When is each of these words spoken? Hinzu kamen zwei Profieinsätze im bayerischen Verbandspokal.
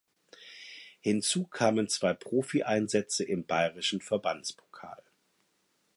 Hinzu 1.01 1.45
kamen 1.45 1.87
zwei 1.87 2.15
Profieinsätze 2.15 3.23
im 3.23 3.45
bayerischen 3.45 4.01
Verbandspokal. 4.01 5.03